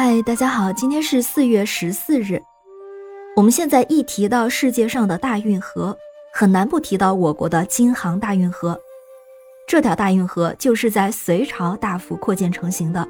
[0.00, 2.40] 嗨，大家好，今天是四月十四日。
[3.34, 5.98] 我们现在一提到世界上的大运河，
[6.32, 8.78] 很难不提到我国的京杭大运河。
[9.66, 13.08] 这条大运河就是在隋朝大幅扩建成型的。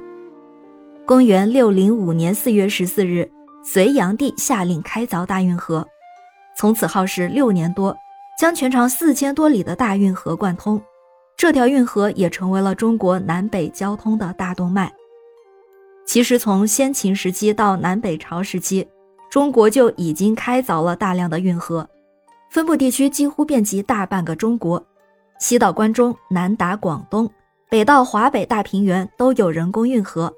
[1.05, 3.29] 公元六零五年四月十四日，
[3.63, 5.87] 隋炀帝下令开凿大运河，
[6.57, 7.95] 从此耗时六年多，
[8.39, 10.81] 将全长四千多里的大运河贯通。
[11.37, 14.91] 这条运河也成为了中国南北交通的大动脉。
[16.09, 18.87] 其实，从先秦时期到南北朝时期，
[19.29, 21.87] 中国就已经开凿了大量的运河，
[22.49, 24.83] 分布地区几乎遍及大半个中国，
[25.39, 27.29] 西到关中，南达广东，
[27.69, 30.33] 北到华北大平原都有人工运河。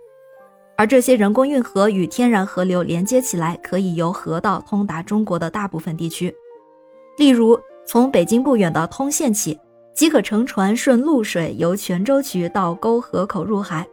[0.76, 6.36] 而这些人工运河与天然河流连接起来，可以由河道通达中国的大部分地区。
[7.18, 7.58] 例如，
[7.88, 9.58] 从北京不远的通县起。
[9.94, 13.86] 即可乘船顺露水由泉州渠到沟河口入海，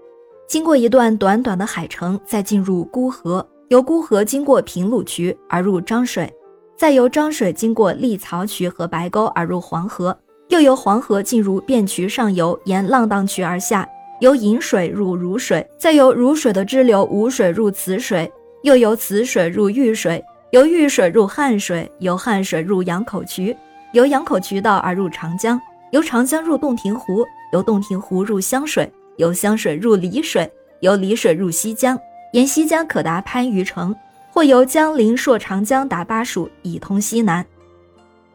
[0.48, 6.32] 经过一段短短的海城，再进入沽河，由沽河经过平鲁渠而入漳水，
[6.74, 13.86] 再由漳水经过立曹渠和白沟而入黄河，又由黄河进入汴渠上游，沿浪荡渠而下，
[14.20, 23.54] 由引水入汝水，再由汝水的支流吴水入此水，又由此水入玉水，由玉水入汉水，由汉水入阳口渠，
[23.92, 25.60] 由阳口渠道而入长江。
[25.90, 31.98] 由长江入洞庭湖，由洞庭湖入湘水，由湘水入丽水，由丽水入西江，
[32.32, 33.94] 沿西江可达番禺城，
[34.32, 37.44] 或由江陵溯长江达巴蜀，以通西南。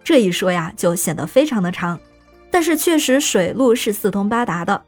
[0.04, 1.98] 这一说呀，就显得非常的长，
[2.52, 4.80] 但是确实水路是四通八达的。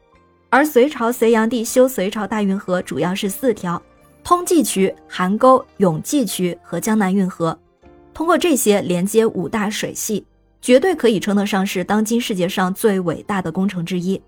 [0.50, 3.82] 而隋朝隋炀帝修隋朝大运河，主要是四条：
[4.22, 7.58] 通济渠、邗沟、永济渠和江南运河，
[8.12, 10.24] 通过这些连接五大水系。
[10.62, 14.20] 绝对可以称得上是当今世界上最伟大的工程之一。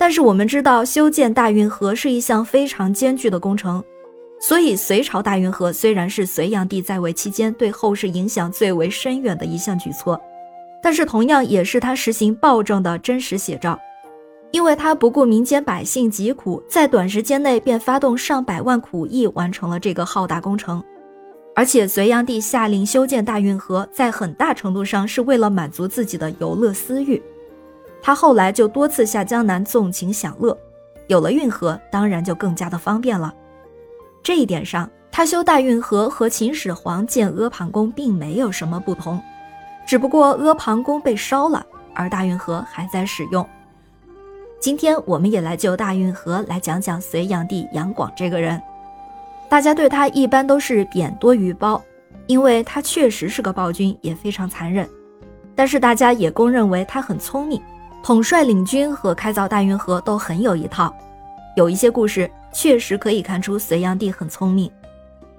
[0.00, 3.84] 但是我们知道，修建大运河是一项非常艰巨的工程，
[4.40, 10.18] 所以隋朝大运河虽然是隋炀帝在位期间对后世影响最为深远的一项举措，
[10.82, 13.78] 但是同样也是他实行暴政的真实写照，
[14.52, 20.82] 因为他不顾民间百姓疾苦，在短时间内便发动上百万苦役，完成了这个浩大工程。
[21.54, 27.20] 而且隋炀帝下令修建大运河，在很大程度上是为了满足自己的游乐私欲。
[28.02, 30.56] 他后来就多次下江南纵情享乐，
[31.06, 33.34] 有了运河，当然就更加的方便了。
[34.22, 39.20] 这一点上，他修大运河和秦始皇建阿房宫并没有什么不同，
[39.86, 43.46] 只不过阿房宫被烧了，而大运河还在使用。
[44.60, 48.60] 今天我们也来就大运河来讲讲隋炀帝杨广这个人。
[49.48, 51.82] 大家对他一般都是贬多于褒，
[52.26, 54.88] 因为他确实是个暴君，也非常残忍。
[55.56, 57.60] 但是大家也公认为他很聪明，
[58.02, 60.94] 统帅领军和开凿大运河都很有一套。
[61.56, 64.70] 有一些故事确实可以看出隋炀帝很聪明，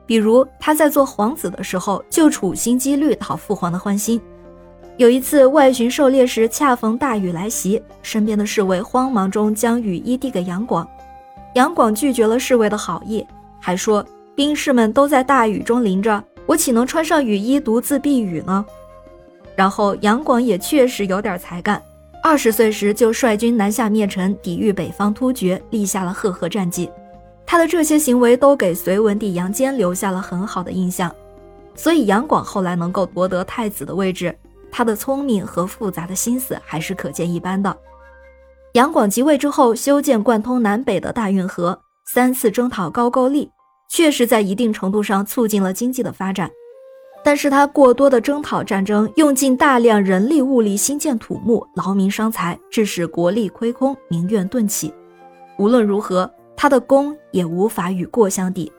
[0.06, 4.22] 比如他在做皇子的时候就处心积虑讨父皇的欢心。
[4.98, 10.88] 有一次外巡狩猎时，恰逢大雨来袭，身边的侍卫慌忙中将雨衣递给杨广，
[11.56, 13.26] 杨广拒绝了侍卫的好意。
[13.60, 14.06] 还说
[14.36, 18.64] 兵士们都在大雨中淋着，我岂能穿上雨衣独自避雨呢？
[19.56, 21.82] 然后杨广也确实有点才干，
[22.24, 26.90] 二十岁时就率军南下灭陈，抵御北方突厥，立下了赫赫战绩。
[27.46, 31.14] 他的这些行为都给隋文帝杨坚留下了很好的印象，
[31.74, 34.34] 所以杨广后来能够夺得太子的位置，
[34.72, 37.76] 他的聪明和复杂的心思还是可见一斑的。
[38.74, 41.82] 杨广即位之后，修建贯通南北的大运河。
[42.06, 43.50] 三次征讨高句丽，
[43.90, 46.50] 确实在一定程度上促进了经济的发展，
[47.24, 54.94] 但是他过多的征讨战争，用尽大量人力物力兴建土木，劳民伤财，致使国力亏空，民怨顿起。
[55.58, 58.72] 无论如何，他的功也无法与过相抵。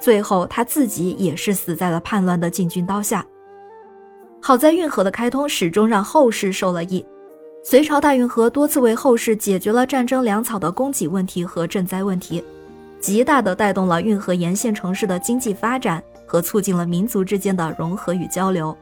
[0.00, 3.24] 最后他自己也是死在了叛乱的禁军刀下。
[4.40, 7.04] 好在运河的开通始终让后世受了益。
[7.64, 12.42] 隋朝大运河多次为后世解决了战争粮草的供给问题和赈灾问题。
[13.00, 18.76] 极大的带动了运河沿线城市的经济发展和促进了民族之间的融合与交流。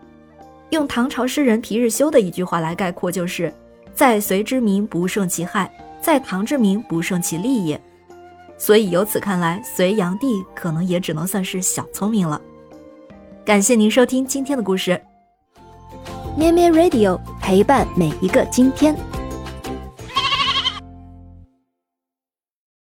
[0.70, 3.52] 用唐朝诗人皮日休的一句话来概括，就是
[3.94, 5.70] 在隋之民不胜其害，
[6.00, 7.80] 在唐之民不胜其利也。
[8.56, 12.40] 所以由此看来，隋炀帝可能也只能算是小聪明了。
[13.44, 15.00] 感谢您收听今天的故事，
[16.36, 18.96] 咩咩 Radio 陪伴每一个今天。